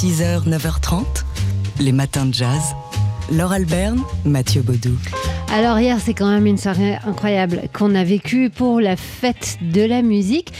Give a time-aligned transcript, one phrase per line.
[0.00, 1.02] 6h, 9h30,
[1.80, 2.62] les matins de jazz.
[3.32, 4.96] Laure Alberne, Mathieu Baudou.
[5.52, 9.82] Alors hier, c'est quand même une soirée incroyable qu'on a vécue pour la fête de
[9.82, 10.52] la musique.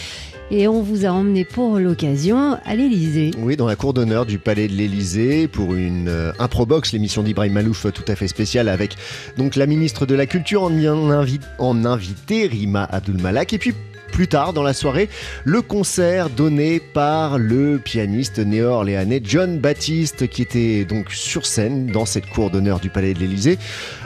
[0.51, 3.31] Et on vous a emmené pour l'occasion à l'Elysée.
[3.39, 7.53] Oui, dans la cour d'honneur du Palais de l'Elysée pour une euh, Improbox, l'émission d'Ibrahim
[7.53, 8.97] Malouf tout à fait spéciale avec
[9.37, 10.73] donc la ministre de la Culture en,
[11.11, 13.73] invi en invité Rima Abdulmalak et puis
[14.19, 15.09] plus tard dans la soirée,
[15.45, 22.05] le concert donné par le pianiste néo-orléanais John Baptiste qui était donc sur scène dans
[22.05, 23.61] cette cour d'honneur du Palais de l'Elysée.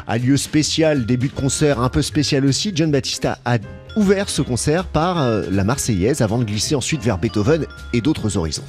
[0.07, 3.57] À lieu spécial, début de concert un peu spécial aussi, John Baptiste a
[3.97, 8.37] ouvert ce concert par euh, la Marseillaise avant de glisser ensuite vers Beethoven et d'autres
[8.37, 8.65] horizons.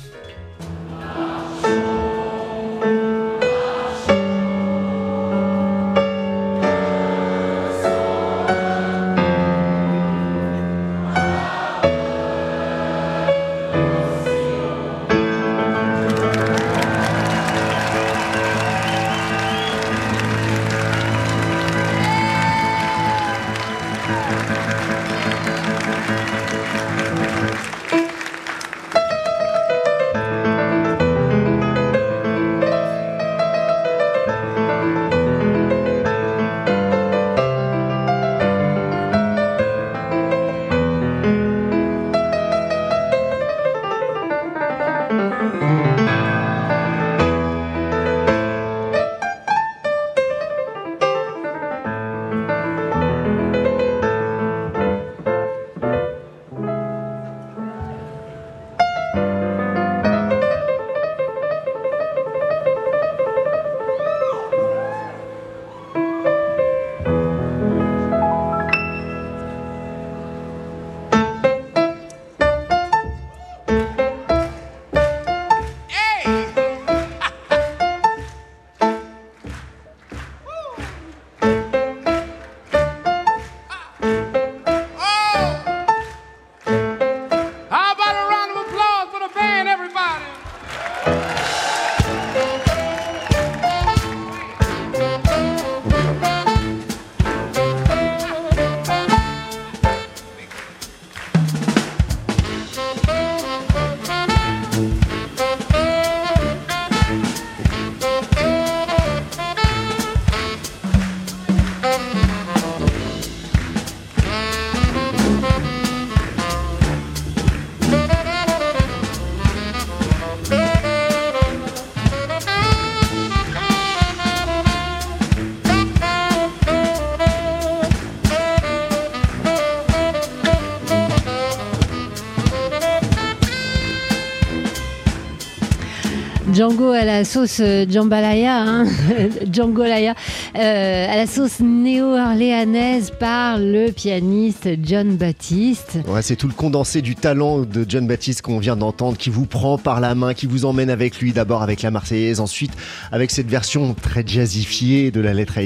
[136.63, 138.85] Django à la sauce euh, jambalaya, hein,
[139.51, 140.15] Djangolaya,
[140.55, 145.97] euh, à la sauce néo-orléanaise par le pianiste John Baptiste.
[146.21, 149.77] C'est tout le condensé du talent de John Baptiste qu'on vient d'entendre, qui vous prend
[149.77, 152.71] par la main, qui vous emmène avec lui, d'abord avec la Marseillaise, ensuite
[153.11, 155.63] avec cette version très jazzifiée de la lettre à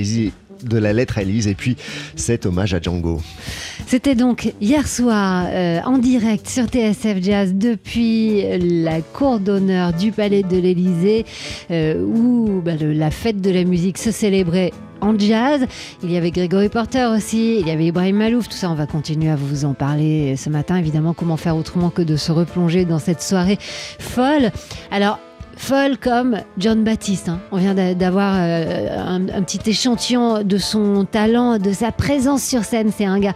[0.63, 1.78] de la lettre à Elise et puis
[2.16, 3.22] cet hommage à Django.
[3.85, 10.12] C'était donc hier soir euh, en direct sur TSF Jazz depuis la cour d'honneur du
[10.12, 11.25] Palais de l'Élysée
[11.72, 15.66] euh, où bah, la fête de la musique se célébrait en jazz.
[16.03, 18.88] Il y avait Grégory Porter aussi, il y avait Ibrahim Malouf, tout ça on va
[18.88, 20.78] continuer à vous en parler ce matin.
[20.78, 23.57] Évidemment, comment faire autrement que de se replonger dans cette soirée
[24.00, 24.51] folle.
[24.91, 25.19] Alors,
[25.57, 27.29] folle comme John Baptiste.
[27.29, 27.40] Hein.
[27.51, 32.63] On vient d'avoir euh, un, un, petit échantillon de son talent, de sa présence sur
[32.63, 32.91] scène.
[32.95, 33.35] C'est un gars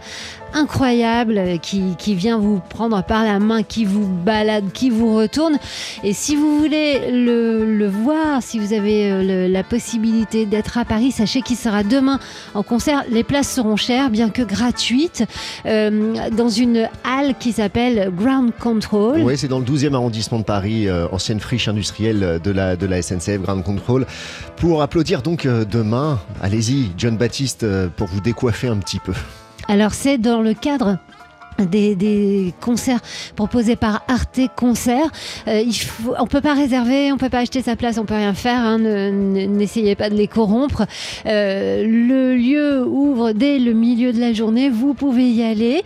[0.54, 5.58] incroyable euh, qui, vient vous prendre par la main, qui vous balade, qui vous retourne.
[6.04, 11.10] Et si vous voulez le, voir, si vous avez euh, la possibilité d'être à Paris,
[11.12, 12.18] sachez qu'il sera demain
[12.54, 13.04] en concert.
[13.10, 15.24] Les places seront chères, bien que gratuites,
[15.66, 19.20] euh, dans une halle qui s'appelle Ground Control.
[19.22, 23.64] Oui, c'est dans le 12e arrondissement de Paris, ancienne friche industrielle de la, SNCF, Ground
[23.64, 24.06] Control.
[24.56, 27.66] Pour applaudir donc demain, allez-y, John Baptiste,
[27.96, 29.12] pour vous décoiffer un petit peu.
[29.68, 30.98] Alors c'est dans le cadre
[31.58, 33.00] des, concerts
[33.36, 35.10] proposés par Arte Concert.
[35.48, 35.74] Euh, il
[36.18, 38.60] on peut pas réserver, on peut pas acheter sa place, on peut rien faire.
[38.60, 40.86] Hein, N'essayez pas de les corrompre.
[41.26, 44.70] Euh, le lieu ouvre dès le milieu de la journée.
[44.70, 45.82] Vous pouvez y aller.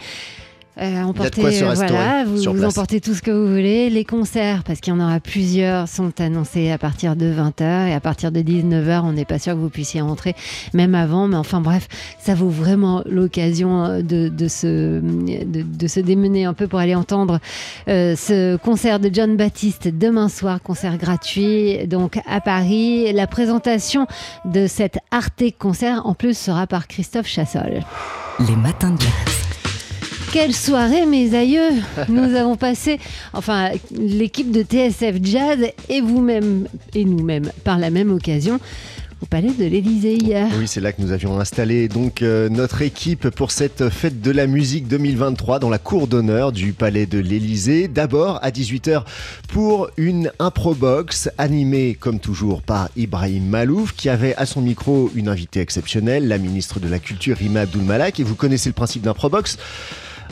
[0.78, 3.88] Euh, quoi euh, voilà, vous, sur vous emportez tout ce que vous voulez.
[3.88, 7.94] Les concerts, parce qu'il y en aura plusieurs, sont annoncés à partir de 20h et
[7.94, 10.34] à partir de 19h, on n'est pas sûr que vous puissiez rentrer,
[10.74, 11.28] même avant.
[11.28, 11.88] Mais enfin bref,
[12.18, 16.94] ça vaut vraiment l'occasion de, de, se, de, de se démener un peu pour aller
[16.94, 17.40] entendre
[17.88, 23.12] euh, ce concert de John Baptiste demain soir, concert gratuit donc à Paris.
[23.14, 24.06] La présentation
[24.44, 27.80] de cet Arte concert en plus sera par Christophe Chassol.
[28.46, 29.45] Les matins de jazz.
[30.32, 31.70] Quelle soirée, mes aïeux
[32.08, 32.98] Nous avons passé,
[33.32, 35.58] enfin, l'équipe de TSF Jazz
[35.88, 38.60] et vous-même, et nous-mêmes, par la même occasion,
[39.22, 40.48] au Palais de l'Élysée hier.
[40.58, 44.30] Oui, c'est là que nous avions installé donc euh, notre équipe pour cette fête de
[44.30, 47.88] la musique 2023 dans la cour d'honneur du Palais de l'Élysée.
[47.88, 49.04] D'abord à 18h
[49.48, 55.28] pour une improbox animée comme toujours par Ibrahim Malouf qui avait à son micro une
[55.28, 58.20] invitée exceptionnelle, la ministre de la Culture Rima Abdul-Malak.
[58.20, 59.56] Et vous connaissez le principe d'improbox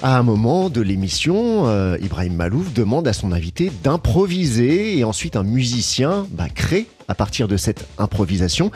[0.02, 5.36] à un moment de l'émission, euh, Ibrahim Malouf demande à son invité d'improviser et ensuite
[5.36, 8.70] un musicien bah, crée à partir de cette improvisation.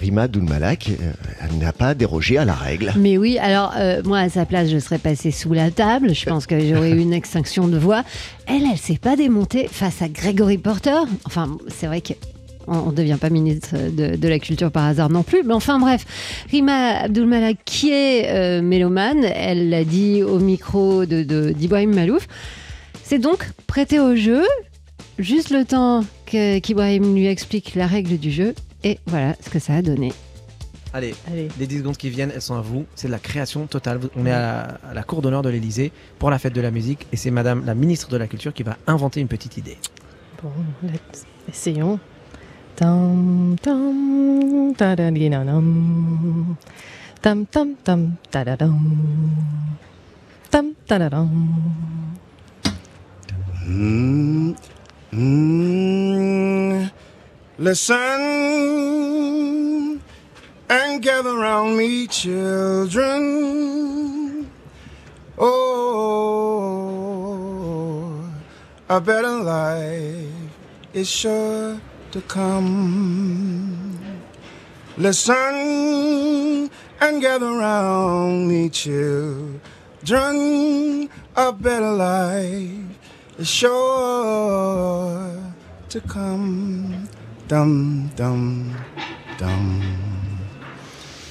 [0.00, 2.92] Rima Abdul-Malak euh, n'a pas dérogé à la règle.
[2.96, 6.14] Mais oui, alors euh, moi à sa place, je serais passée sous la table.
[6.14, 8.02] Je pense que j'aurais eu une extinction de voix.
[8.46, 11.00] Elle, elle s'est pas démontée face à Gregory Porter.
[11.24, 12.14] Enfin, c'est vrai que
[12.66, 15.42] on ne devient pas ministre de, de la Culture par hasard non plus.
[15.44, 16.04] Mais enfin bref,
[16.50, 22.26] Rima Abdul-Malak, qui est euh, mélomane, elle l'a dit au micro de, de- d'Ibrahim Malouf,
[23.02, 24.42] c'est donc prêté au jeu,
[25.18, 28.54] juste le temps que, qu'Ibrahim lui explique la règle du jeu.
[28.84, 30.12] Et voilà ce que ça a donné.
[30.92, 31.48] Allez, Allez.
[31.60, 32.84] les 10 secondes qui viennent, elles sont à vous.
[32.96, 34.00] C'est de la création totale.
[34.16, 36.70] On est à la, à la cour d'honneur de l'Elysée pour la fête de la
[36.72, 39.76] musique et c'est madame la ministre de la Culture qui va inventer une petite idée.
[40.42, 40.50] Bon,
[42.80, 46.56] Dum dum da da dee dum.
[47.22, 49.76] Dum dum dum da da dum.
[50.50, 51.30] Dum da da dum.
[53.64, 54.54] Hmm
[55.12, 56.90] mm,
[57.58, 58.20] listen
[60.70, 63.20] and gather round me, children.
[65.36, 65.60] Oh,
[68.88, 70.32] a better life
[70.94, 71.78] is sure
[72.12, 73.98] to come.
[74.96, 76.70] Listen
[77.00, 79.60] and gather round me, children.
[81.36, 82.98] A better life
[83.38, 85.30] is sure
[85.88, 87.08] to come.
[87.46, 88.74] Dum dum
[89.38, 89.96] dum.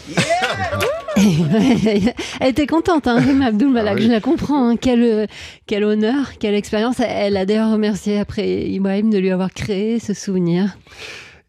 [2.40, 4.06] Elle était contente, hein, Rima Abdul Malak, Ah oui.
[4.08, 4.70] je la comprends.
[4.70, 4.76] hein.
[4.78, 5.26] Quel, euh,
[5.68, 6.98] quel honneur, quelle expérience.
[7.00, 10.78] Elle a d'ailleurs remercié après Ibrahim de lui avoir créé ce souvenir.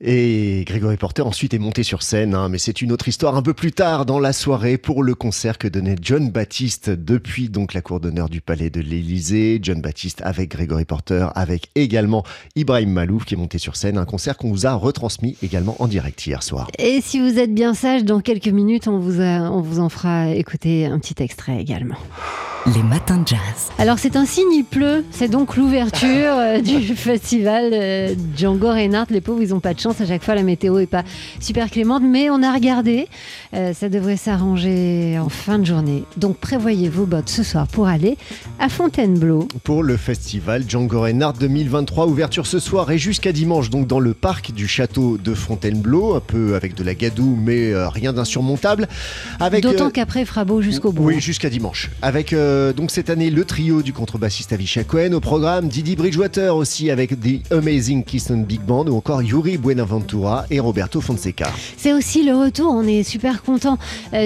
[0.03, 3.43] Et Grégory Porter ensuite est monté sur scène, hein, mais c'est une autre histoire un
[3.43, 7.75] peu plus tard dans la soirée pour le concert que donnait John Baptiste depuis donc
[7.75, 9.59] la cour d'honneur du Palais de l'Élysée.
[9.63, 12.25] John Baptiste avec Grégory Porter, avec également
[12.57, 13.99] Ibrahim Malouf qui est monté sur scène.
[13.99, 16.71] Un concert qu'on vous a retransmis également en direct hier soir.
[16.79, 19.91] Et si vous êtes bien sage, dans quelques minutes, on vous, a- on vous en
[19.91, 21.97] fera écouter un petit extrait également.
[22.67, 23.71] Les matins de jazz.
[23.79, 25.05] Alors c'est un signe, il pleut.
[25.11, 29.07] C'est donc l'ouverture euh, du festival euh, Django Reinhardt.
[29.11, 30.01] Les pauvres, ils n'ont pas de chance.
[30.01, 31.03] À chaque fois, la météo est pas
[31.41, 33.09] super clémente, mais on a regardé.
[33.55, 36.05] Euh, ça devrait s'arranger en fin de journée.
[36.19, 38.19] Donc prévoyez vos bottes ce soir pour aller
[38.59, 39.49] à Fontainebleau.
[39.65, 44.13] Pour le festival Django Reinhardt 2023, ouverture ce soir et jusqu'à dimanche, donc dans le
[44.13, 48.87] parc du château de Fontainebleau, un peu avec de la gadoue, mais euh, rien d'insurmontable.
[49.63, 51.05] D'autant euh, qu'après, il fera beau jusqu'au bout.
[51.05, 51.91] Oui, jusqu'à dimanche.
[52.03, 56.55] Avec euh, donc cette année le trio du contrebassiste Avishai Cohen au programme, Didi Bridgewater
[56.55, 61.49] aussi avec The Amazing Keystone Big Band ou encore Yuri Buenaventura et Roberto Fonseca.
[61.77, 63.79] C'est aussi le retour, on est super content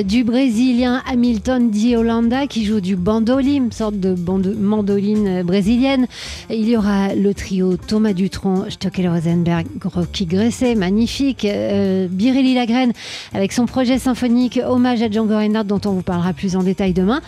[0.07, 6.07] du Brésilien Hamilton Di Holanda qui joue du bandolim, sorte de bande- mandoline euh, brésilienne.
[6.51, 12.93] Il y aura le trio Thomas Dutronc, Stockel Rosenberg, Rocky Gresset, magnifique, euh, Biréli Lagrène
[13.33, 16.93] avec son projet symphonique Hommage à Django Reinhardt dont on vous parlera plus en détail
[16.93, 17.21] demain.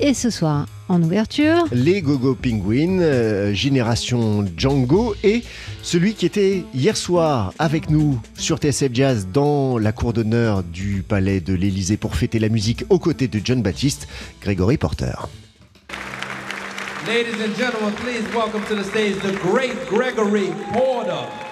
[0.00, 5.42] Et ce soir, en ouverture, Les Gogo Penguins, euh, Génération Django et
[5.82, 11.02] celui qui était hier soir avec nous sur TSF Jazz dans la cour d'honneur du
[11.02, 14.06] Palais de l'Élysée pour fêter la musique aux côtés de John Baptiste,
[14.40, 15.14] Grégory Porter.
[17.08, 21.47] Ladies and gentlemen, please welcome to the stage the great Gregory Porter.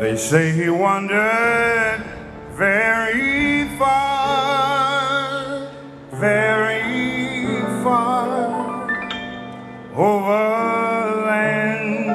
[0.00, 2.02] They say he wandered
[2.52, 5.70] very far,
[6.12, 8.88] very far
[9.94, 12.10] over land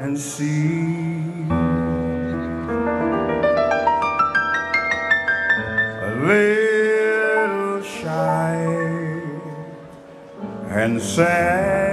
[0.00, 1.46] and sea.
[6.02, 8.56] A little shy
[10.70, 11.87] and sad,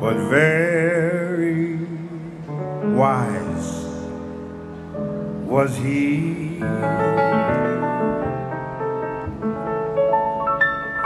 [0.00, 1.76] but very
[2.96, 3.84] wise
[5.44, 6.58] was he.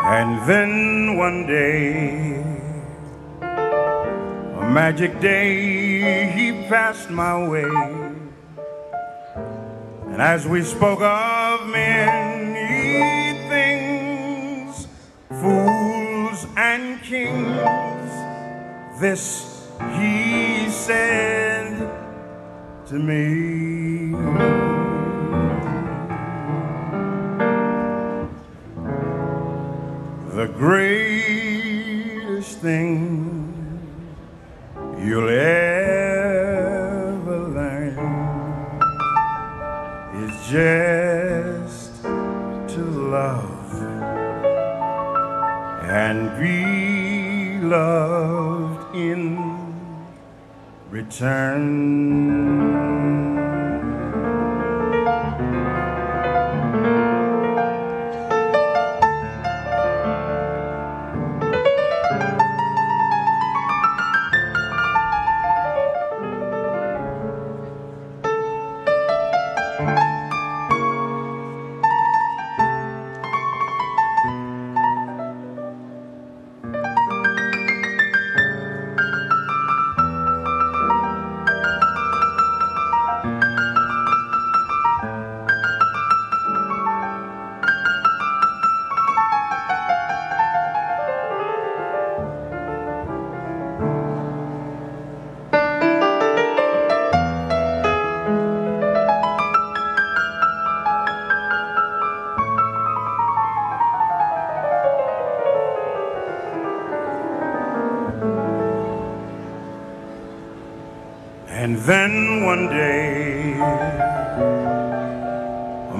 [0.07, 2.41] And then one day,
[3.43, 7.65] a magic day, he passed my way.
[10.13, 14.87] And as we spoke of many things,
[15.41, 17.94] fools and kings,
[19.01, 21.91] this he said
[22.87, 24.13] to me.
[30.35, 31.79] The greatest
[32.59, 33.55] thing
[34.99, 36.59] you'll ever
[37.49, 37.99] learn
[40.23, 40.84] is just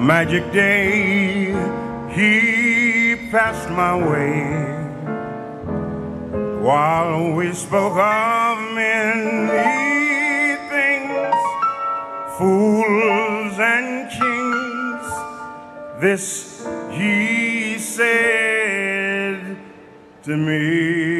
[0.05, 1.47] magic day,
[2.11, 4.43] he passed my way.
[6.61, 11.37] While we spoke of many things,
[12.37, 15.07] fools and kings,
[16.03, 19.57] this he said
[20.25, 21.14] to me.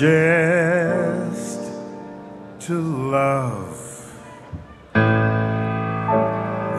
[0.00, 1.60] Just
[2.58, 2.80] to
[3.10, 4.10] love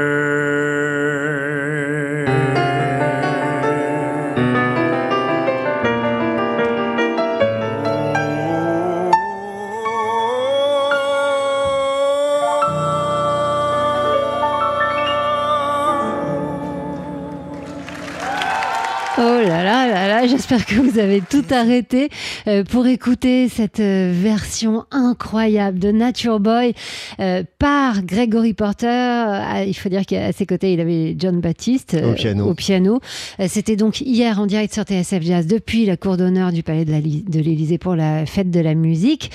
[20.49, 22.09] J'espère que vous avez tout arrêté
[22.47, 26.73] euh, pour écouter cette euh, version incroyable de Nature Boy
[27.21, 28.87] euh, par Gregory Porter.
[28.89, 32.49] Ah, il faut dire qu'à ses côtés, il avait John Baptiste Au piano.
[32.49, 33.01] au piano.
[33.47, 37.41] C'était donc hier en direct sur TSF Jazz depuis la cour d'honneur du Palais de
[37.41, 39.31] l'Élysée pour la fête de la musique.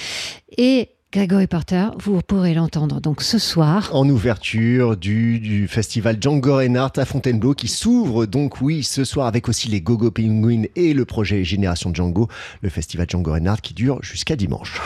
[0.57, 3.91] Et Gregory Porter, vous pourrez l'entendre donc ce soir.
[3.93, 9.27] En ouverture du, du festival Django Reinhardt à Fontainebleau qui s'ouvre donc, oui, ce soir
[9.27, 12.29] avec aussi les Gogo Penguins et le projet Génération Django,
[12.61, 14.81] le festival Django Reinhardt qui dure jusqu'à dimanche.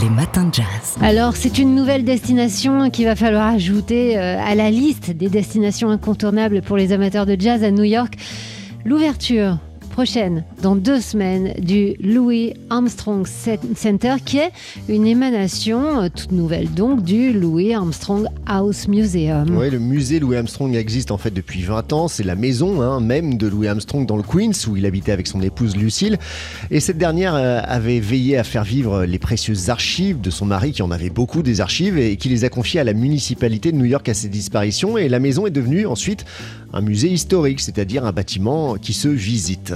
[0.00, 0.96] Les matins de jazz.
[1.00, 5.90] Alors, c'est une nouvelle destination qu'il va falloir ajouter euh, à la liste des destinations
[5.90, 8.14] incontournables pour les amateurs de jazz à New York.
[8.84, 9.58] L'ouverture
[9.90, 14.52] prochaine dans deux semaines du Louis Armstrong Center, qui est
[14.88, 19.56] une émanation euh, toute nouvelle donc du Louis Armstrong House Museum.
[19.56, 22.06] Oui, le musée Louis Armstrong existe en fait depuis 20 ans.
[22.06, 25.26] C'est la maison hein, même de Louis Armstrong dans le Queens où il habitait avec
[25.26, 26.16] son épouse Lucille.
[26.70, 30.70] Et cette dernière euh, avait veillé à faire vivre les précieuses archives de son mari
[30.70, 33.76] qui en avait beaucoup des archives et qui les a confiées à la municipalité de
[33.76, 34.96] New York à ses disparitions.
[34.96, 36.24] Et la maison est devenue ensuite
[36.72, 39.74] un musée historique, c'est-à-dire un bâtiment qui se visite.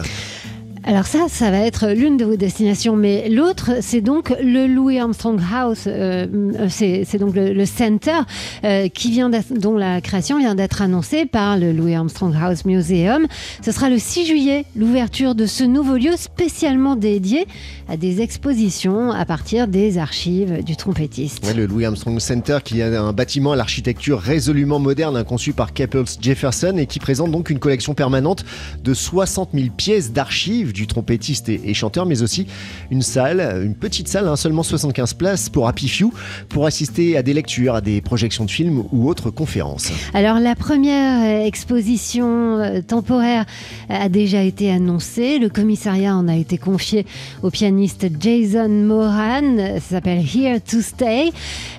[0.89, 5.01] Alors ça, ça va être l'une de vos destinations, mais l'autre, c'est donc le Louis
[5.01, 6.29] Armstrong House, euh,
[6.69, 8.21] c'est donc le, center
[8.63, 13.27] euh, qui vient dont la création vient d'être annoncée par le Louis Armstrong House Museum.
[13.65, 17.49] Ce sera le 6 juillet, l'ouverture de ce nouveau lieu spécialement dédié
[17.89, 21.53] à des expositions à partir des archives du trompettiste.
[21.53, 26.05] le Louis Armstrong Center, qui a un bâtiment à l'architecture résolument moderne, conçu par Capels
[26.21, 28.45] Jefferson et qui présente donc une collection permanente
[28.85, 32.47] de 60 000 pièces d'archives du trompettiste et, chanteur, mais aussi
[32.91, 36.13] une salle, une petite salle, hein, seulement 75 places pour Happy Few,
[36.51, 39.91] pour assister à des lectures, à des projections de films ou autres conférences.
[40.13, 43.47] Alors la première exposition euh, temporaire
[43.89, 45.39] a déjà été annoncée.
[45.39, 47.07] Le commissariat en a été confié
[47.43, 49.57] au pianiste Jason Moran.
[49.77, 51.33] Ça s'appelle Here to Stay.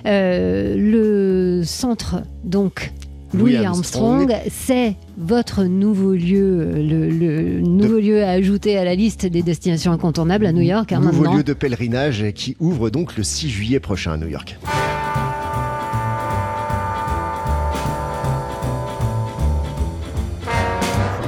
[0.06, 2.92] Euh, le centre donc
[3.34, 9.42] Louis Armstrong, c'est votre nouveau lieu, le, nouveau lieu à ajouter à la liste des
[9.42, 10.92] destinations incontournables à New York.
[10.92, 14.28] Un hein, nouveau lieu de pèlerinage qui ouvre donc le 6 juillet prochain à New
[14.28, 14.56] York.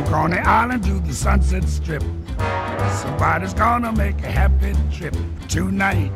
[0.06, 2.02] From Island to the Sunset Strip,
[3.00, 5.14] somebody's gonna make a happy trip
[5.48, 6.10] tonight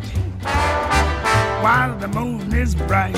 [1.62, 3.16] while the moon is bright.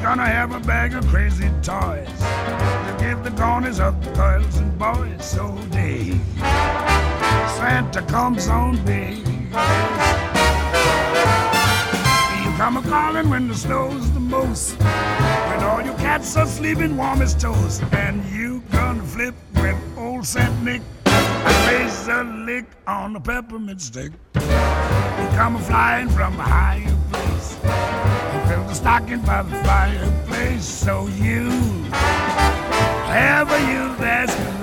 [0.00, 4.78] Gonna have a bag of crazy toys to give the corners of the girls and
[4.78, 6.18] boys so day.
[7.56, 9.18] Santa comes on big.
[12.38, 16.96] You come a calling when the snow's the most, when all your cats are sleeping
[16.96, 23.12] warm as toast, and you gonna flip when old Saint Nick plays a lick on
[23.12, 24.12] the peppermint stick.
[24.34, 28.01] You come a flying from a higher place
[28.48, 31.50] fill the stocking by the fireplace so you
[33.08, 34.61] have a you that's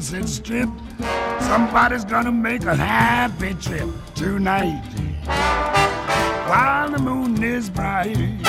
[0.00, 0.68] Sunset Strip.
[1.40, 4.82] Somebody's gonna make a happy trip tonight
[6.48, 8.16] while the moon is bright.
[8.16, 8.42] He's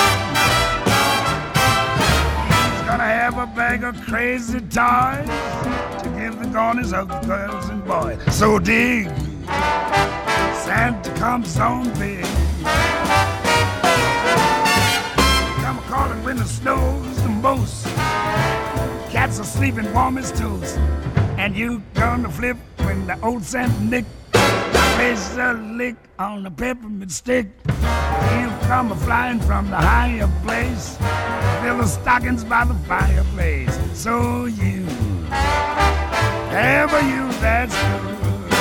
[2.88, 5.28] gonna have a bag of crazy toys
[6.02, 8.18] to give the corners of girls and boys.
[8.34, 9.10] So dig,
[10.64, 12.24] Santa comes on big.
[15.60, 17.88] Come a calling when the snow's the most.
[19.12, 20.80] Cats are sleeping warm as toast
[21.42, 27.12] and you gonna flip when the old Saint Nick plays a lick on the peppermint
[27.12, 27.48] stick.
[27.66, 30.98] You come a flying from the higher place,
[31.62, 33.76] fill the stockings by the fireplace.
[33.94, 34.86] So you,
[36.52, 38.54] ever you that's good,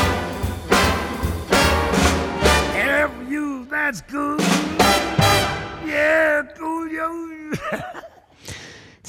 [2.76, 4.40] ever you that's good,
[5.84, 7.52] yeah, cool yo.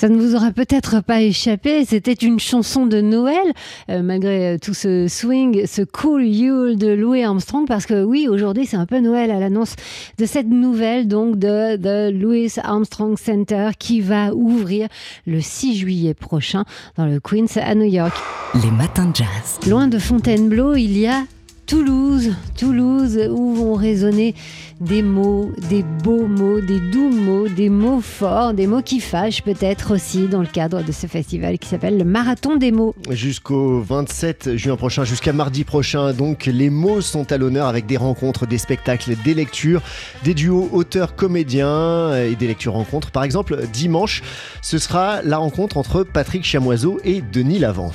[0.02, 3.54] Ça ne vous aura peut-être pas échappé, c'était une chanson de Noël,
[3.92, 8.28] euh, malgré euh, tout ce swing, ce cool Yule de Louis Armstrong, parce que oui,
[8.28, 9.76] aujourd'hui c'est un peu Noël à l'annonce
[10.18, 14.88] de cette nouvelle donc de, de Louis Armstrong Center qui va ouvrir
[15.28, 16.64] le 6 juillet prochain
[16.98, 18.16] dans le Queens à New York.
[18.56, 19.60] Les matins de jazz.
[19.70, 21.26] Loin de Fontainebleau, il y a
[21.72, 24.36] Toulouse, Toulouse, où vont résonner
[24.82, 29.42] des mots, des beaux mots, des doux mots, des mots forts, des mots qui fâchent
[29.42, 32.94] peut-être aussi dans le cadre de ce festival qui s'appelle le Marathon des mots.
[33.10, 37.96] Jusqu'au 27 juin prochain, jusqu'à mardi prochain, donc les mots sont à l'honneur avec des
[37.96, 39.82] rencontres, des spectacles, des lectures,
[40.26, 43.12] des duos auteurs-comédiens et des lectures rencontres.
[43.12, 44.24] Par exemple, dimanche,
[44.62, 47.94] ce sera la rencontre entre Patrick Chamoiseau et Denis Lavant.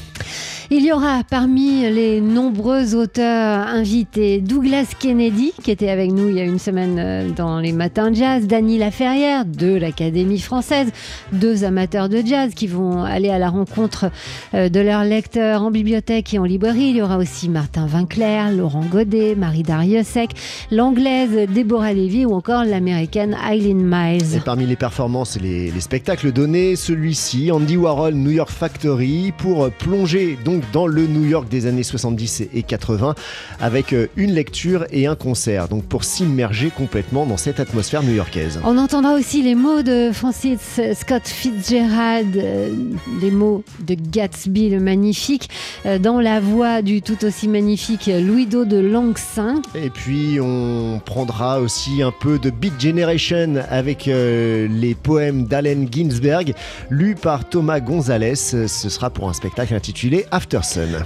[0.68, 6.34] Il y aura parmi les nombreux auteurs invités Douglas Kennedy, qui était avec nous il
[6.34, 10.90] y a une semaine euh, dans les matins jazz, Dany Laferrière de l'Académie française,
[11.30, 14.10] deux amateurs de jazz qui vont aller à la rencontre
[14.54, 16.88] euh, de leurs lecteurs en bibliothèque et en librairie.
[16.88, 20.30] Il y aura aussi Martin Vinclair, Laurent Godet, Marie Dariussec,
[20.72, 24.34] l'anglaise Deborah Levy ou encore l'américaine Eileen Miles.
[24.34, 29.32] Et parmi les performances et les, les spectacles donnés, celui-ci, Andy Warhol New York Factory,
[29.38, 33.14] pour plonger donc dans le New York des années 70 et 80
[33.60, 38.60] avec euh, une lecture et un concert, donc pour s'immerger complètement dans cette atmosphère new-yorkaise.
[38.64, 42.74] On entendra aussi les mots de Francis Scott Fitzgerald, euh,
[43.20, 45.48] les mots de Gatsby le magnifique,
[45.84, 49.62] euh, dans la voix du tout aussi magnifique Louis-Do de Langsin.
[49.74, 56.54] Et puis on prendra aussi un peu de Beat Generation avec les poèmes d'Allen Ginsberg,
[56.90, 58.36] lus par Thomas Gonzalez.
[58.36, 60.45] Ce sera pour un spectacle intitulé After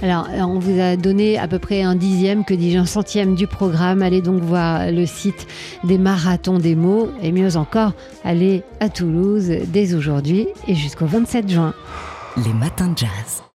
[0.01, 3.47] Alors, on vous a donné à peu près un dixième, que dis-je, un centième du
[3.47, 4.01] programme.
[4.01, 5.47] Allez donc voir le site
[5.83, 7.09] des marathons des mots.
[7.21, 11.73] Et mieux encore, allez à Toulouse dès aujourd'hui et jusqu'au 27 juin.
[12.37, 13.43] Les matins de jazz.